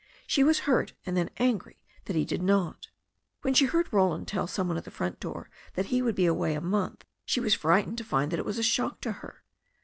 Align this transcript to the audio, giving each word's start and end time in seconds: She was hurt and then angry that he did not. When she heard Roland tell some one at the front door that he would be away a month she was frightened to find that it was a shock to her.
She 0.25 0.43
was 0.43 0.61
hurt 0.61 0.93
and 1.05 1.15
then 1.15 1.29
angry 1.37 1.79
that 2.05 2.15
he 2.15 2.25
did 2.25 2.41
not. 2.41 2.87
When 3.43 3.53
she 3.53 3.65
heard 3.65 3.93
Roland 3.93 4.27
tell 4.27 4.47
some 4.47 4.67
one 4.67 4.75
at 4.75 4.83
the 4.83 4.89
front 4.89 5.19
door 5.19 5.47
that 5.75 5.85
he 5.93 6.01
would 6.01 6.15
be 6.15 6.25
away 6.25 6.55
a 6.55 6.59
month 6.59 7.05
she 7.23 7.39
was 7.39 7.53
frightened 7.53 7.99
to 7.99 8.03
find 8.03 8.31
that 8.31 8.39
it 8.39 8.45
was 8.45 8.57
a 8.57 8.63
shock 8.63 8.99
to 9.01 9.11
her. 9.21 9.43